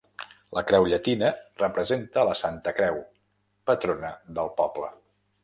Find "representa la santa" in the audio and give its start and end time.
1.63-2.75